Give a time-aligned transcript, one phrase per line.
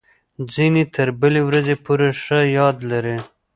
[0.53, 3.17] ځینې تر بلې ورځې پورې ښه یاد لري.